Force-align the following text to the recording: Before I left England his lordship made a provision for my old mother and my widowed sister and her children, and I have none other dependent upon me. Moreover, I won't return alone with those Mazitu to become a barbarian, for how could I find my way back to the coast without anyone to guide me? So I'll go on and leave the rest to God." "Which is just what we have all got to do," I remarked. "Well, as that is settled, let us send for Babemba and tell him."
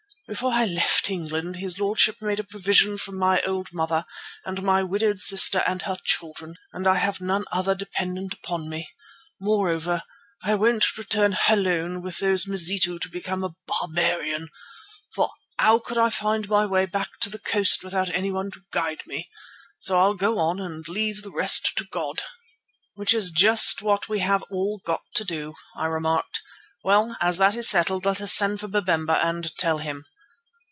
Before 0.27 0.53
I 0.53 0.63
left 0.63 1.09
England 1.09 1.57
his 1.57 1.77
lordship 1.77 2.21
made 2.21 2.39
a 2.39 2.45
provision 2.45 2.97
for 2.97 3.11
my 3.11 3.41
old 3.45 3.73
mother 3.73 4.05
and 4.45 4.63
my 4.63 4.81
widowed 4.81 5.19
sister 5.19 5.61
and 5.67 5.81
her 5.81 5.97
children, 6.05 6.55
and 6.71 6.87
I 6.87 6.99
have 6.99 7.19
none 7.19 7.43
other 7.51 7.75
dependent 7.75 8.35
upon 8.35 8.69
me. 8.69 8.87
Moreover, 9.41 10.03
I 10.41 10.55
won't 10.55 10.97
return 10.97 11.35
alone 11.49 12.01
with 12.01 12.19
those 12.19 12.47
Mazitu 12.47 12.97
to 12.99 13.09
become 13.09 13.43
a 13.43 13.55
barbarian, 13.67 14.47
for 15.13 15.31
how 15.59 15.79
could 15.79 15.97
I 15.97 16.09
find 16.09 16.47
my 16.47 16.65
way 16.65 16.85
back 16.85 17.09
to 17.23 17.29
the 17.29 17.37
coast 17.39 17.83
without 17.83 18.07
anyone 18.07 18.51
to 18.51 18.61
guide 18.71 19.01
me? 19.05 19.27
So 19.79 19.99
I'll 19.99 20.13
go 20.13 20.39
on 20.39 20.61
and 20.61 20.87
leave 20.87 21.23
the 21.23 21.31
rest 21.31 21.73
to 21.75 21.83
God." 21.91 22.23
"Which 22.93 23.13
is 23.13 23.31
just 23.31 23.81
what 23.81 24.07
we 24.07 24.19
have 24.19 24.43
all 24.43 24.79
got 24.85 25.01
to 25.15 25.25
do," 25.25 25.55
I 25.75 25.87
remarked. 25.87 26.39
"Well, 26.85 27.17
as 27.19 27.37
that 27.39 27.53
is 27.57 27.67
settled, 27.67 28.05
let 28.05 28.21
us 28.21 28.31
send 28.31 28.61
for 28.61 28.69
Babemba 28.69 29.17
and 29.21 29.53
tell 29.57 29.79
him." 29.79 30.05